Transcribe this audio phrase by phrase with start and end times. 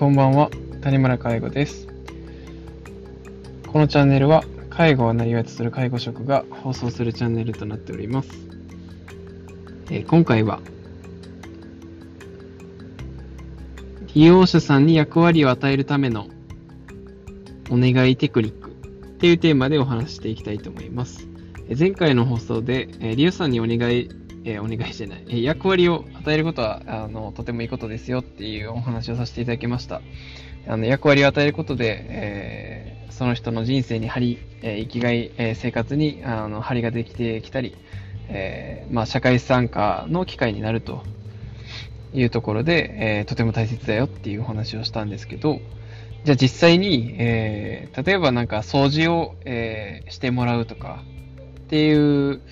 [0.00, 0.48] こんばんは、
[0.80, 1.86] 谷村介護です。
[3.66, 8.30] このチャンネルは、介護をなりわとする介護職が放送するチャンネルとなっております。
[9.90, 10.62] えー、今回は、
[14.14, 16.28] 利用者さんに役割を与えるための
[17.68, 18.72] お願いテクニックっ
[19.18, 21.28] ていうテーマでお話していきたいと思います。
[21.78, 24.08] 前回の放送で、え利用者さんにお願い
[24.44, 30.00] えー、お願いしてない、え、役割を与えることはあのとてもいいことですよっていうお話をさせていただきました。
[30.66, 37.76] あの役割を与えることで、えー、その人の人生に張り、え生きがい、え生活にあの張りができてきたり、
[38.28, 41.02] えまあ、社会参加の機会になると
[42.12, 45.60] いうところで、えとても大切だよっていうお話をしたんですけど、
[46.24, 51.02] じゃあ実際に、え例えばなんか掃除を、えしてもらうとか
[51.58, 52.42] っていう、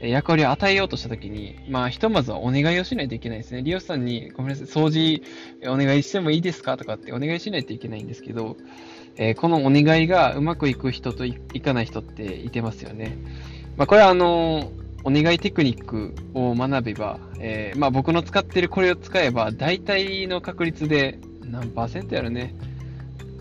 [0.00, 3.62] 役割を与えようとしたときに、まあ、ひとまずはお願いをしないといけないですね。
[3.62, 5.22] 利用者さんに、ごめんなさい、掃除
[5.68, 8.56] お願いしてもいいですかとかってお願いしないといけないんですけど、
[9.16, 13.18] えー、このお願いがうまくいく人といかない人っていてますよね。
[13.76, 14.70] まあ、これはあの
[15.02, 22.54] お願いテクニックを学べば、えー、まあ、僕の使ってるこれを使えば、大体の確率で何パーセントやるね。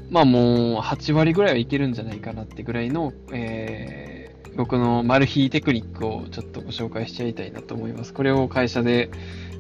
[0.09, 4.16] まあもう8割ぐらいはいけるんじゃないかなってぐらいの、えー
[4.57, 8.13] 僕のマル秘テクニックをちょっとご紹介しちゃいたいなと思います。
[8.13, 9.11] これを会社で、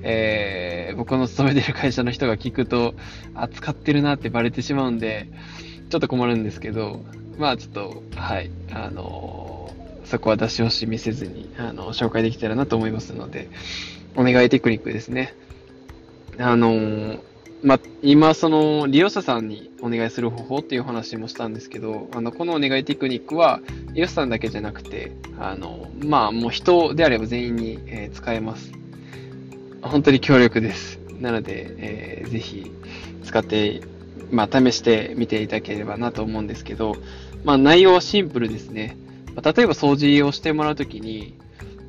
[0.01, 2.95] えー、僕の勤めてる会社の人が聞くと、
[3.35, 5.29] あ、使ってるなってバレてしまうんで、
[5.89, 7.05] ちょっと困るんですけど、
[7.37, 13.49] まあちょっと、はい、あのー、そこは出し惜しみせずに、あの、紹介できたらなと思いますので、
[14.15, 15.35] お願いテクニックですね。
[16.39, 17.19] あのー、
[17.63, 23.61] まあ、今、その、利用者さんにお願いする方法っていう話もしたんですけど、あの、このお願いテクニックは、
[23.93, 28.71] 利用者さんだけじゃなくて、あの、まあ、もう人であれば全員に、えー、使えます。
[29.81, 30.99] 本当に強力です。
[31.19, 32.71] なので、えー、ぜひ、
[33.23, 33.81] 使って、
[34.29, 36.95] まあ、試してみていただければなと思うんですけど、
[37.43, 38.97] まあ、内容はシンプルですね。
[39.35, 41.33] まあ、例えば掃除をしてもらうときに、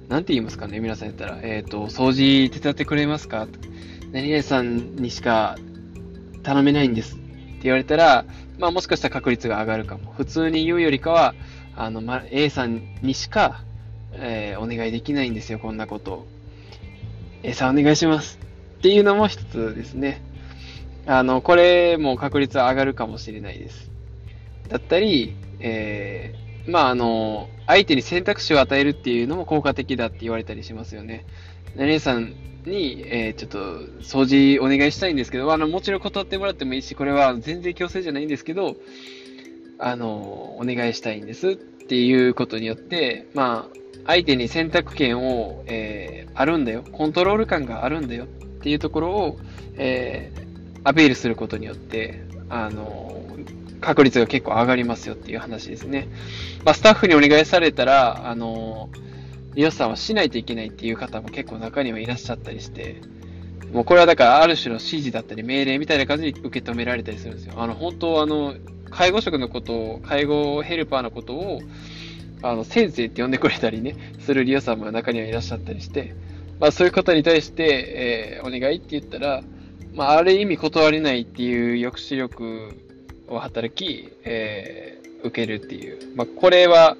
[0.08, 3.46] なんて言いますかね、皆さんやったら、えっ、ー、と、掃除手伝ってくれますか？
[4.10, 5.58] 何々さんにしか
[6.48, 7.24] 頼めないんですって
[7.64, 8.24] 言われたら、
[8.58, 10.12] まあもしかしたら確率が上がるかも。
[10.12, 11.34] 普通に言うよりかは、
[11.76, 13.60] あの、ま、A さんにしか、
[14.14, 16.26] えー、お願いできないんですよ、こんなことを。
[17.42, 18.38] A さんお願いします。
[18.78, 20.22] っていうのも一つですね。
[21.06, 23.90] あの、これも確率は上がるかもしれないです。
[24.70, 31.24] だったり、えー、まああの、相手に選択肢を与えるっていうのも効果的だって言われたりしますよね。
[31.76, 32.34] 何々さん
[32.66, 33.58] に、えー、ちょっと
[34.02, 38.76] 掃除お願いしたいんですけど、あの、もちろん断ってもらってもいいし、これは全然強制じゃないんですけど、
[39.78, 48.26] あの、お願いしたいんですっていうことによって、まあ、相手に選択権を、えー、あるんだよ、コントロール感があるんだよっ
[48.60, 49.38] ていうところを、
[49.76, 53.22] えー、アピールすることによって、あの、
[53.88, 56.08] 確率が結構上がりますよっていう話ですね。
[56.62, 58.90] まあ、スタッフにお願いされたら、あの、
[59.54, 63.00] 利用さんはしないといけないっていう方も結構中にはいらっしゃったりして、
[63.72, 67.54] もうこれはだからある種の指示だったり命令みたいな感じに受け止められたりするんですよ。
[67.56, 68.56] あの、本当あの、
[68.90, 71.62] 介護職のことを、介護ヘルパーのことを、
[72.42, 76.14] あの、先生って呼んでくれたりね、する利用さんも中にはいらっしゃったりして、
[76.60, 79.42] まあそういう方に対して、えー、お願いって言ったら、
[79.94, 82.87] まあある意味断れないっていう抑止力
[83.28, 85.98] を働き、えー、受けるっていう。
[86.16, 86.96] まあこれは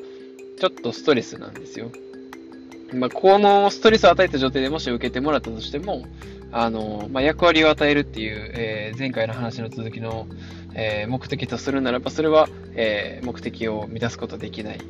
[0.59, 1.91] ちょっとストレスなんですよ。
[2.93, 6.05] まあ、このストレスを与えた状態でもし受けてもらったとしても、
[6.53, 10.27] あの、まあ、役割を与えるっていう、えー、前回の話の続きの、
[10.75, 14.81] えー、目的とするならば、それは、えー、目的を満たすことできない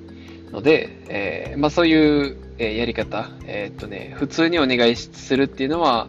[0.53, 6.09] ので、えまあ、そういう、えやり方、えっとね、普通にお願いするっていうのは、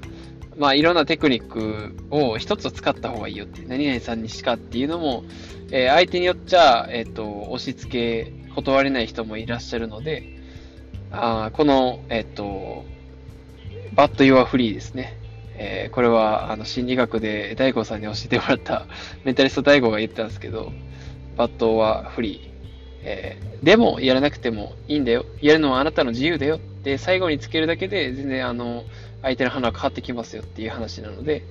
[0.59, 5.23] まあ、いろんなテクニックを一つ使った方がいいよって、何々さんにしかっていうのも、
[5.71, 7.89] え相手によっちゃ、えっと、押し付
[8.25, 10.37] け、断れない人もいらっしゃるので、
[11.11, 12.83] あこの、えっと、
[13.95, 15.17] But you are free ですね。
[15.55, 18.85] えー、これはあの心理学で大悟さんに教えてもらった
[19.25, 20.73] メンタリスト DaiGo が言ったんですけど、
[21.37, 22.49] But you are free。
[23.01, 25.25] えー、でもやらなくてもいいんだよ。
[25.41, 28.83] やるのはあなたの自由だよって最後につけるだけで全然あの
[29.21, 31.43] 相手の反応は変わってきますよっていう話なので、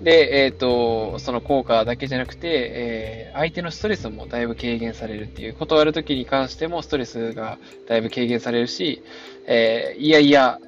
[0.00, 9.02] で、えっ、ー、と、その効果だけじゃなくて、えー、相手のストレスもだいぶ軽減されるっていう、断るときに関してもストレスがだいぶ軽減されるし、
[9.46, 10.58] えー、いやいや、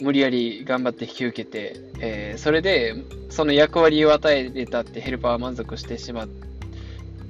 [0.00, 2.94] 無理やり頑張って引き受けて、えそれで、
[3.28, 6.28] その役割を与えれたってヘルパーは満足してしまっ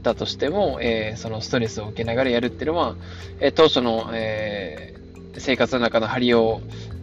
[0.04, 2.94] たとしても、えそのストレスを受けながらやるっていうのは、
[3.40, 4.94] え当初の、え
[5.36, 6.60] 生活の中の張りを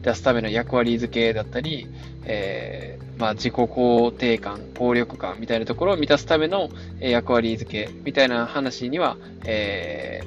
[0.07, 1.85] 出すための役割付けだったり、
[2.23, 6.69] えー、まあ、自己肯定感、効力感みたいなところを満たすための
[7.01, 10.21] 役割付けみたいな話には、え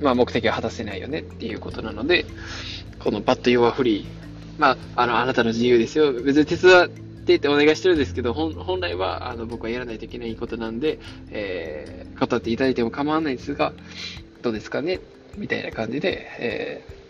[0.00, 2.26] ー、まあ、目的は果たせないよねっていうことなので、
[2.98, 4.06] このバッド・ヨア・フリー、
[4.58, 6.12] まあ、あの、あなたの自由ですよ。
[6.12, 10.98] 別に手伝ってってお願いしてるんですけど、本来はあの僕はやらないといけないことなんで、
[11.30, 13.72] えー、語っていただいても構わないですが、
[14.42, 14.98] どうですかね？
[15.36, 17.01] みたいな感じで、えー、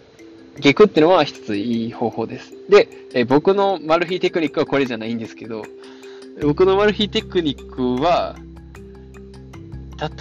[0.60, 2.52] 下句ってのは一ついい方法です。
[2.68, 5.62] で、え、僕のマル秘テクニックはこれじゃないんですけど、
[6.42, 8.36] 僕のマル秘テクニックは、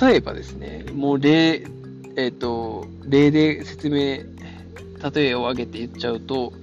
[0.02, 1.64] 例えばですね、もう例、
[2.16, 4.24] えっ、ー、と、例で説明、
[5.14, 6.54] 例えを挙げて言っちゃうと、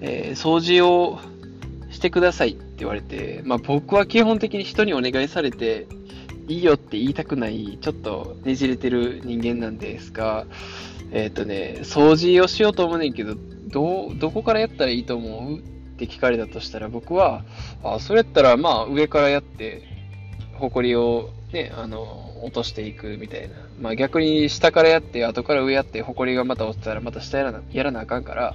[0.00, 1.18] えー、掃除を
[1.90, 5.86] してくださいって言われて、まあ僕は基本的に人にお願いされて、
[6.48, 10.46] いいよって言いたくない、ちょっとねじれてる人間なんですが、
[11.12, 13.36] えっ、ー、とね、掃除をしようと思うねんけど、
[13.68, 15.58] ど、どこからやったらいいと思う？
[15.58, 17.44] って聞かれたとしたら、僕は、
[17.82, 19.82] あ、それやったら、まあ、上からやって、
[20.58, 23.54] 埃をね、あの、落としていくみたいな。
[23.80, 28.54] まあ逆に下からやって、後から上やって、埃がまた落ちたらまた下やらなやらなあかんから、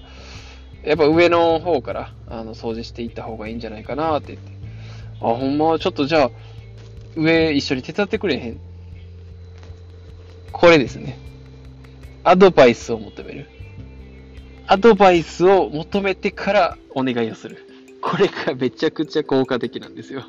[0.83, 4.51] やっぱ上の方から、あの、掃除していった方がいいんじゃないかなって言って。
[5.21, 6.31] あ、ほんま、ちょっとじゃあ、
[7.15, 8.59] 上一緒に手伝ってくれへん？
[10.51, 11.17] これですね。
[12.23, 13.47] アドバイスを求める。
[14.67, 17.65] アドバイスを求めてからお願いをする。
[18.01, 20.23] これがめちゃくちゃ効果的なんですよ。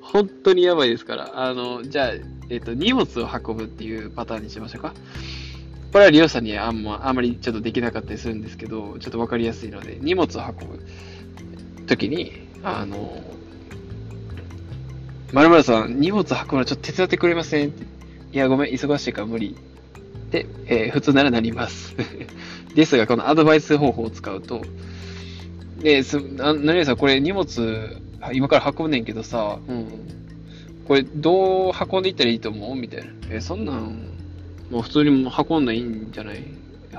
[0.00, 1.46] 本当にやばいですから。
[1.46, 2.10] あの、じゃあ、
[2.48, 4.92] えっ、と、荷物を運ぶっていうパターンにしましょうか。
[5.92, 10.84] これは利用者にあんま、あんまりちょっとできなかったりするんですけど、ちょっとわかりやすいので、荷物を運ぶ
[11.86, 12.32] 時に、
[12.62, 13.22] あの、
[15.32, 17.68] まるまるさん、荷物運ぶのちょっと手伝ってくれません？
[17.68, 17.72] い
[18.32, 19.56] や、ごめん、忙しいから無理。
[20.30, 21.94] で、えー、普通ならなります。
[22.74, 24.62] ですが、このアドバイス方法を使うと、
[25.82, 28.00] で、す、な、なにさん、これ荷物、
[28.32, 29.86] 今から運ぶねんけどさ、うん。
[30.86, 32.76] これ、どう運んでいったらいいと思う？
[32.76, 33.06] みたいな。
[33.30, 34.02] えそんなん、
[34.70, 36.42] もう普通にも運んだらいいんじゃない？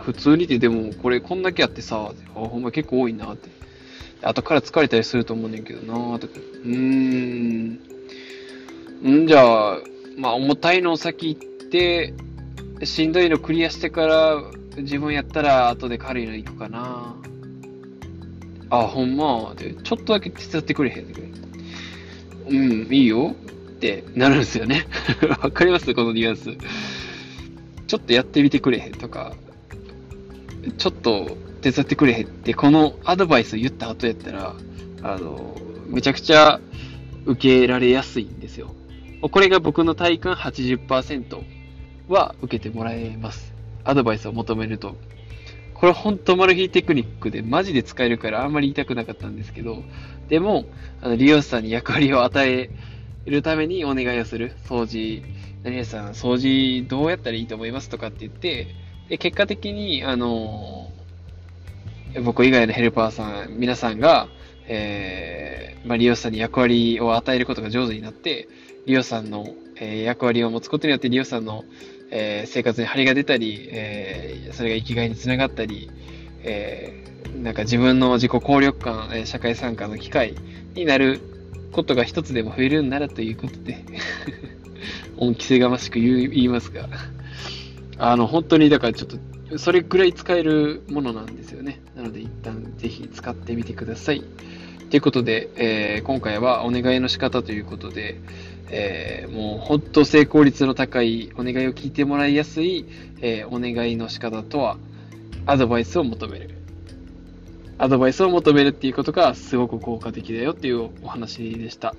[0.02, 3.50] 普通にってでも、これこんだけあってさ、あ、ほんま結構多いなって。
[4.24, 6.34] 後から疲れたりすると思うねんけどなとか。
[6.64, 7.80] うーん。
[9.24, 9.78] んじゃあ、
[10.18, 12.14] まあ、重たいのを先行って、
[12.84, 14.42] しんどいのクリアしてから、
[14.78, 17.16] 自分やったら後で軽いの行くかな。
[18.70, 19.54] あ、ほんま？
[19.56, 21.14] で、ちょっとだけ手伝ってくれへん？
[22.48, 23.36] うん、いいよ
[23.72, 24.88] ってなるんですよね。
[25.42, 25.94] わかります？
[25.94, 26.56] このニュアンス。
[27.88, 28.94] ちょっとやってみてくれへん？
[28.94, 29.34] とか、
[30.78, 32.26] ちょっと手伝ってくれへん？
[32.26, 34.56] って、このアドバイス言った後やったら、
[35.04, 35.58] あの、
[35.88, 36.62] めちゃくちゃ
[37.26, 38.74] 受け入れられやすいんですよ。
[39.22, 41.61] これが僕の体感80%
[42.12, 43.54] は受けてもらえます。
[43.84, 44.96] アドバイスを求めると。
[45.74, 49.84] これほんとマル秘テクニックでマジで使えるからあんまり言いたくなかったんですけど、
[50.30, 50.66] でも、
[51.02, 52.70] あの利用者さんに役割を与え
[53.26, 54.54] るためにお願いをする。
[54.66, 55.24] 掃除。
[55.64, 58.68] 何々さん、掃除どうやったらいいと思いますとかって言って、
[59.10, 60.92] で結果的に、あの
[62.24, 64.28] 僕以外のヘルパーさん、皆さんが、
[64.68, 68.48] えー、まあ、利用者さんに役割を与えることが上手になって、
[68.86, 69.48] リオさんの、
[69.78, 71.64] えー、役割を持つことによってリオさんの、
[72.12, 75.90] えー、生活に張りが出たり、えー、それが生きがいにつながったり、
[76.44, 80.36] えー、なんか自分の自己効力感、え社会参加の機会
[80.76, 81.20] になる
[81.72, 83.84] ことが一つでも増えるようになるということで
[85.18, 86.90] 恩着せがましく言いますが
[88.04, 89.10] あの、本当にだからちょっ
[89.50, 91.82] と、それぐらい使えるものなんですよね。
[91.96, 94.24] なので一旦ぜひ使ってみてください。
[94.90, 98.20] ということで、え、今回はお願いの仕方ということで、
[98.70, 102.86] えー、もう本当成功率の高いお願いを聞いてもらいやすい、
[103.22, 104.78] えー、お願いの仕方とは、
[105.46, 106.56] アドバイスを求める。
[107.78, 111.96] アドバイスを求めるっていうことがすごく効果的だよっていうお話でした。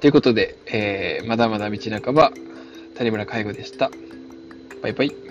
[0.00, 2.32] ということで、えー、まだまだ道半ば、
[2.96, 3.90] 谷村介護でした。
[4.82, 5.25] バイバイ。